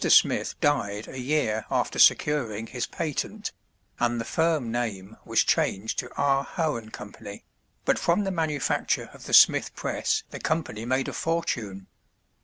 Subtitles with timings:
[0.09, 3.51] Smith died a year after securing his patent,
[3.99, 6.43] and the firm name was changed to R.
[6.43, 7.11] Hoe & Co.,
[7.85, 11.85] but from the manufacture of the Smith press the company made a fortune.